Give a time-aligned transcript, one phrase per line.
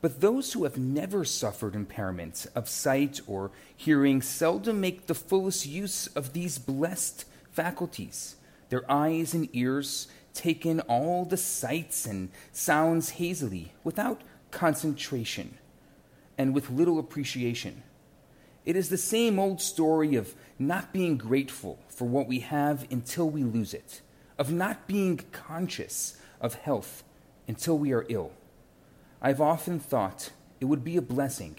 [0.00, 5.66] But those who have never suffered impairment of sight or hearing seldom make the fullest
[5.66, 8.36] use of these blessed faculties.
[8.68, 14.20] Their eyes and ears take in all the sights and sounds hazily, without
[14.52, 15.58] concentration,
[16.36, 17.82] and with little appreciation.
[18.64, 23.28] It is the same old story of not being grateful for what we have until
[23.28, 24.00] we lose it,
[24.38, 27.02] of not being conscious of health
[27.48, 28.30] until we are ill.
[29.20, 30.30] I've often thought
[30.60, 31.56] it would be a blessing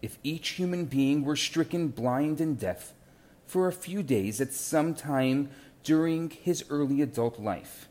[0.00, 2.92] if each human being were stricken blind and deaf
[3.44, 5.50] for a few days at some time
[5.82, 7.88] during his early adult life.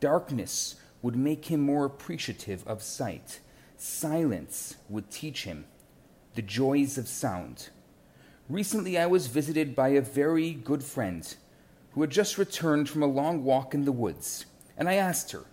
[0.00, 3.40] Darkness would make him more appreciative of sight.
[3.76, 5.66] Silence would teach him
[6.34, 7.68] the joys of sound.
[8.48, 11.34] Recently, I was visited by a very good friend
[11.90, 14.46] who had just returned from a long walk in the woods,
[14.76, 15.44] and I asked her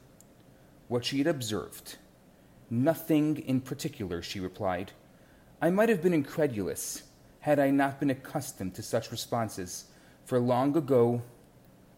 [0.87, 1.97] what she had observed.
[2.69, 4.91] Nothing in particular, she replied.
[5.61, 7.03] I might have been incredulous
[7.39, 9.85] had I not been accustomed to such responses,
[10.25, 11.21] for long ago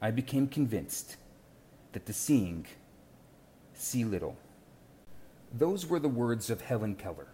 [0.01, 1.15] I became convinced
[1.93, 2.67] that the seeing
[3.73, 4.35] see little.
[5.53, 7.27] Those were the words of Helen Keller.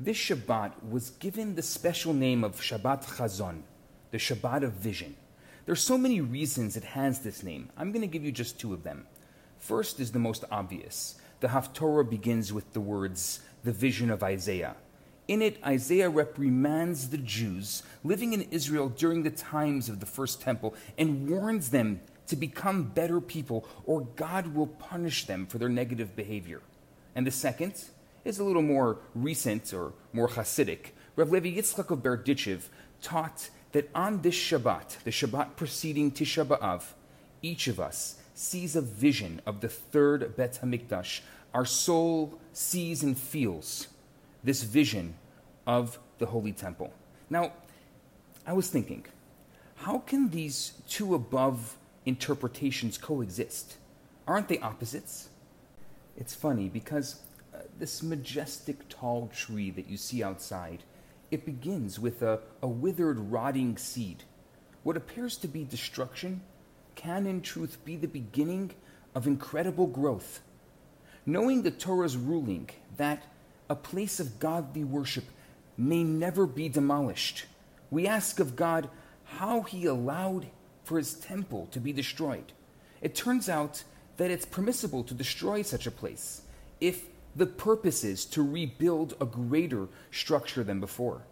[0.00, 3.62] This Shabbat was given the special name of Shabbat Chazon,
[4.10, 5.16] the Shabbat of vision.
[5.64, 7.70] There are so many reasons it has this name.
[7.76, 9.06] I'm going to give you just two of them.
[9.58, 14.76] First is the most obvious the Haftorah begins with the words, the vision of Isaiah.
[15.28, 20.40] In it, Isaiah reprimands the Jews living in Israel during the times of the first
[20.40, 25.68] temple and warns them to become better people, or God will punish them for their
[25.68, 26.60] negative behavior.
[27.14, 27.84] And the second
[28.24, 30.90] is a little more recent or more Hasidic.
[31.16, 32.68] Rav Levi Yitzchak of Berdichev
[33.00, 36.82] taught that on this Shabbat, the Shabbat preceding Tisha B'Av,
[37.42, 41.20] each of us sees a vision of the third Bet HaMikdash.
[41.54, 43.88] Our soul sees and feels
[44.44, 45.14] this vision
[45.66, 46.92] of the Holy Temple.
[47.30, 47.52] Now,
[48.46, 49.06] I was thinking,
[49.76, 53.78] how can these two above interpretations coexist?
[54.28, 55.30] Aren't they opposites?
[56.16, 57.20] It's funny because
[57.54, 60.82] uh, this majestic tall tree that you see outside,
[61.30, 64.24] it begins with a, a withered, rotting seed.
[64.82, 66.42] What appears to be destruction
[66.96, 68.72] can in truth be the beginning
[69.14, 70.40] of incredible growth.
[71.24, 73.22] Knowing the Torah's ruling that
[73.70, 75.24] a place of godly worship
[75.76, 77.44] may never be demolished,
[77.90, 78.88] we ask of God
[79.24, 80.46] how He allowed
[80.82, 82.52] for His temple to be destroyed.
[83.00, 83.84] It turns out
[84.16, 86.42] that it's permissible to destroy such a place
[86.80, 87.04] if
[87.34, 91.22] the purpose is to rebuild a greater structure than before.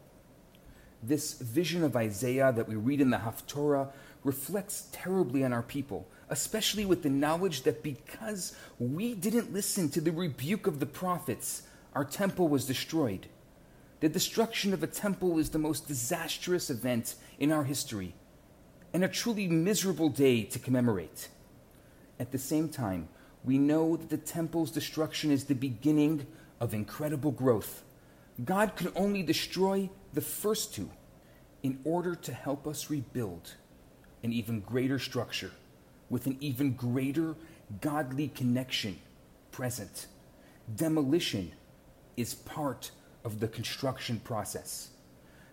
[1.03, 3.89] This vision of Isaiah that we read in the Haftorah
[4.25, 10.01] reflects terribly on our people, especially with the knowledge that because we didn't listen to
[10.01, 11.63] the rebuke of the prophets,
[11.95, 13.27] our temple was destroyed.
[14.01, 18.15] The destruction of a temple is the most disastrous event in our history
[18.93, 21.29] and a truly miserable day to commemorate.
[22.19, 23.09] At the same time,
[23.45, 26.27] we know that the temple's destruction is the beginning
[26.61, 27.83] of incredible growth.
[28.43, 30.91] God could only destroy the first two
[31.63, 33.55] in order to help us rebuild
[34.25, 35.53] an even greater structure
[36.11, 37.37] with an even greater
[37.81, 38.99] godly connection
[39.53, 40.07] present.
[40.75, 41.53] Demolition
[42.17, 42.91] is part
[43.23, 44.89] of the construction process.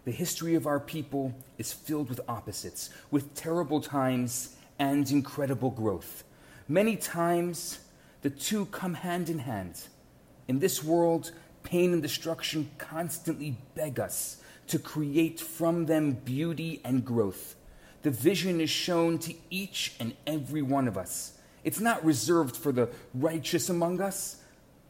[0.05, 6.23] The history of our people is filled with opposites, with terrible times and incredible growth.
[6.67, 7.79] Many times,
[8.21, 9.87] the two come hand in hand.
[10.47, 11.31] In this world,
[11.63, 14.37] pain and destruction constantly beg us
[14.67, 17.55] to create from them beauty and growth.
[18.03, 21.37] The vision is shown to each and every one of us.
[21.63, 24.37] It's not reserved for the righteous among us,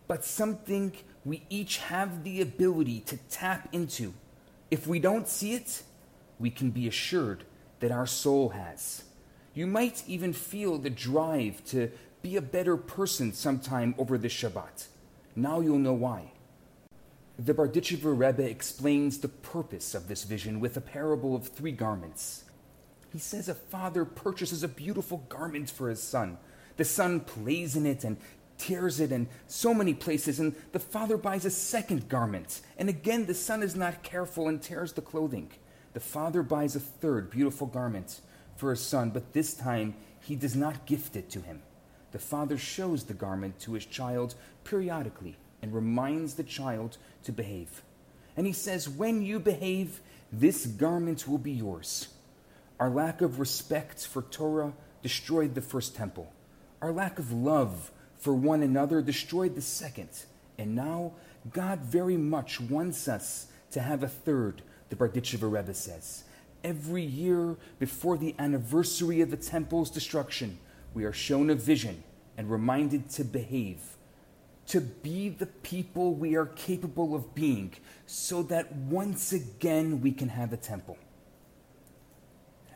[0.07, 0.93] but something
[1.25, 4.13] we each have the ability to tap into.
[4.69, 5.83] If we don't see it,
[6.39, 7.43] we can be assured
[7.81, 9.03] that our soul has.
[9.53, 11.91] You might even feel the drive to
[12.21, 14.87] be a better person sometime over the Shabbat.
[15.35, 16.31] Now you'll know why.
[17.37, 22.45] The Berditchever Rebbe explains the purpose of this vision with a parable of three garments.
[23.11, 26.37] He says a father purchases a beautiful garment for his son.
[26.77, 28.17] The son plays in it and
[28.57, 32.61] tears it in so many places, and the father buys a second garment.
[32.77, 35.51] And again, the son is not careful and tears the clothing.
[35.93, 38.21] The father buys a third beautiful garment
[38.55, 41.63] for his son, but this time he does not gift it to him.
[42.11, 47.81] The father shows the garment to his child periodically and reminds the child to behave.
[48.37, 52.09] And he says, When you behave, this garment will be yours.
[52.81, 54.73] Our lack of respect for Torah
[55.03, 56.33] destroyed the first temple.
[56.81, 60.09] Our lack of love for one another destroyed the second.
[60.57, 61.13] And now
[61.53, 66.23] God very much wants us to have a third, the Berditchever Rebbe says.
[66.63, 70.57] Every year before the anniversary of the temple's destruction,
[70.95, 72.03] we are shown a vision
[72.35, 73.95] and reminded to behave,
[74.65, 77.75] to be the people we are capable of being,
[78.07, 80.97] so that once again we can have a temple.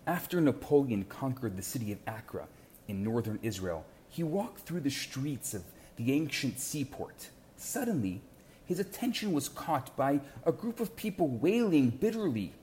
[0.08, 2.46] After Napoleon conquered the city of Acre
[2.88, 5.64] in northern Israel, he walked through the streets of
[5.96, 7.30] the ancient seaport.
[7.58, 8.22] Suddenly,
[8.66, 12.54] his attention was caught by a group of people wailing bitterly.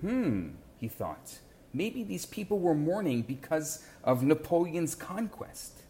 [0.00, 1.38] Hmm, he thought.
[1.74, 5.82] Maybe these people were mourning because of Napoleon's conquest.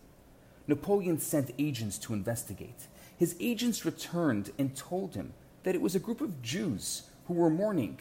[0.66, 2.86] Napoleon sent agents to investigate.
[3.16, 7.50] His agents returned and told him that it was a group of Jews who were
[7.50, 7.98] mourning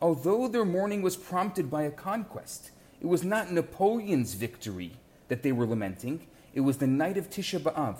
[0.00, 4.92] Although their mourning was prompted by a conquest, it was not Napoleon's victory
[5.28, 6.26] that they were lamenting.
[6.54, 7.96] It was the night of Tisha B'Av,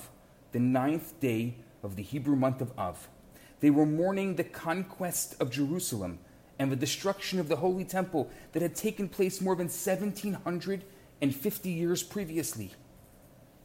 [0.53, 3.09] the ninth day of the Hebrew month of Av.
[3.61, 6.21] They were mourning the conquest of Jerusalem
[6.59, 12.03] and the destruction of the Holy Temple that had taken place more than 1750 years
[12.03, 12.73] previously.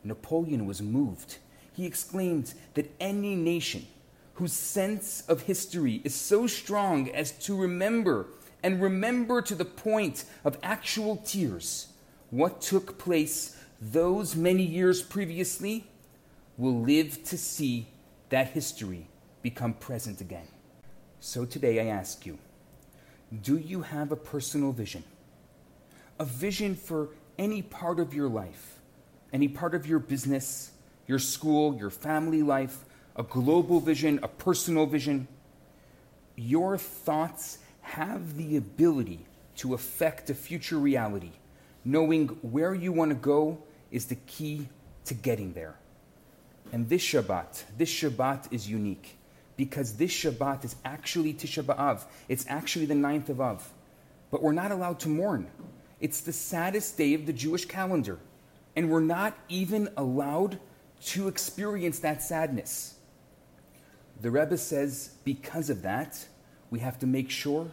[0.03, 1.37] Napoleon was moved.
[1.73, 3.85] He exclaimed that any nation
[4.35, 8.27] whose sense of history is so strong as to remember
[8.63, 11.87] and remember to the point of actual tears
[12.29, 15.85] what took place those many years previously
[16.57, 17.87] will live to see
[18.29, 19.07] that history
[19.41, 20.47] become present again.
[21.19, 22.39] So today I ask you
[23.41, 25.03] do you have a personal vision?
[26.19, 28.79] A vision for any part of your life,
[29.31, 30.71] any part of your business,
[31.07, 35.27] your school, your family life, a global vision, a personal vision.
[36.35, 39.25] Your thoughts have the ability
[39.57, 41.31] to affect a future reality.
[41.85, 43.61] Knowing where you want to go
[43.91, 44.67] is the key
[45.05, 45.75] to getting there.
[46.71, 49.17] And this Shabbat, this Shabbat is unique
[49.57, 52.03] because this Shabbat is actually Tisha B'Av.
[52.27, 53.69] It's actually the ninth of Av.
[54.31, 55.47] But we're not allowed to mourn.
[55.99, 58.17] It's the saddest day of the Jewish calendar.
[58.75, 60.57] And we're not even allowed
[61.05, 62.95] to experience that sadness.
[64.23, 66.25] The Rebbe says because of that,
[66.71, 67.67] we have to make sure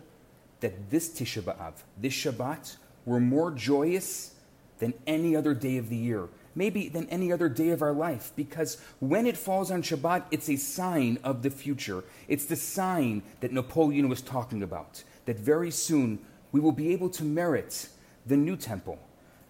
[0.59, 2.77] that this Tisha B'Av, this Shabbat,
[3.07, 4.35] we're more joyous
[4.81, 8.33] than any other day of the year, maybe than any other day of our life,
[8.35, 12.03] because when it falls on Shabbat, it's a sign of the future.
[12.27, 16.19] It's the sign that Napoleon was talking about, that very soon
[16.51, 17.89] we will be able to merit
[18.27, 18.99] the new temple,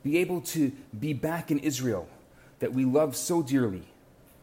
[0.03, 2.07] be able to be back in Israel
[2.59, 3.85] that we love so dearly,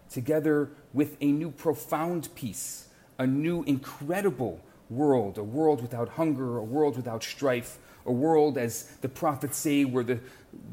[0.10, 2.88] together with a new profound peace,
[3.18, 8.84] a new incredible world, a world without hunger, a world without strife, a world, as
[9.02, 10.20] the prophets say, where the,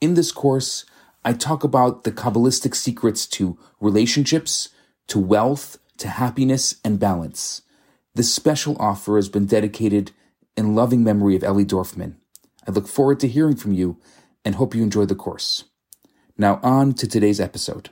[0.01, 0.83] In this course,
[1.23, 4.67] I talk about the Kabbalistic secrets to relationships,
[5.07, 7.61] to wealth, to happiness, and balance.
[8.15, 10.11] This special offer has been dedicated
[10.57, 12.15] in loving memory of Ellie Dorfman.
[12.67, 13.97] I look forward to hearing from you
[14.43, 15.65] and hope you enjoy the course.
[16.37, 17.91] Now, on to today's episode.